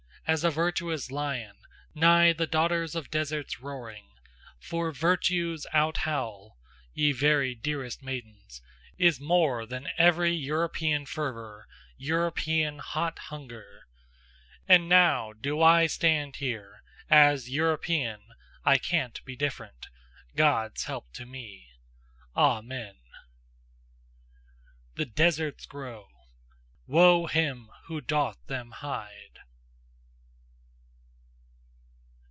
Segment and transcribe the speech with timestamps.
[0.27, 1.57] As a virtuous lion
[1.93, 4.05] Nigh the daughters of deserts roaring!
[4.61, 6.57] For virtue's out howl,
[6.93, 8.61] Ye very dearest maidens,
[8.97, 11.67] Is more than every European fervour,
[11.97, 13.81] European hot hunger!
[14.69, 18.21] And now do I stand here, As European,
[18.63, 19.87] I can't be different,
[20.37, 21.71] God's help to me!
[22.37, 22.95] Amen!
[24.95, 26.07] THE DESERTS GROW:
[26.87, 29.17] WOE HIM WHO DOTH THEM HIDE!